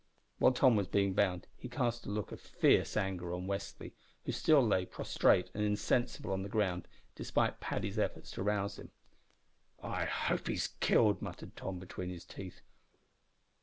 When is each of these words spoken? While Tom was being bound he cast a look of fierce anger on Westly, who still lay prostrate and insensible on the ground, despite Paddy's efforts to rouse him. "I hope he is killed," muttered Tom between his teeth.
While 0.39 0.53
Tom 0.53 0.75
was 0.75 0.87
being 0.87 1.13
bound 1.13 1.45
he 1.55 1.69
cast 1.69 2.07
a 2.07 2.09
look 2.09 2.31
of 2.31 2.41
fierce 2.41 2.97
anger 2.97 3.35
on 3.35 3.45
Westly, 3.45 3.91
who 4.25 4.31
still 4.31 4.65
lay 4.65 4.83
prostrate 4.83 5.51
and 5.53 5.63
insensible 5.63 6.31
on 6.33 6.41
the 6.41 6.49
ground, 6.49 6.87
despite 7.13 7.59
Paddy's 7.59 7.99
efforts 7.99 8.31
to 8.31 8.41
rouse 8.41 8.79
him. 8.79 8.89
"I 9.79 10.05
hope 10.05 10.47
he 10.47 10.55
is 10.55 10.69
killed," 10.79 11.21
muttered 11.21 11.55
Tom 11.55 11.77
between 11.77 12.09
his 12.09 12.25
teeth. 12.25 12.61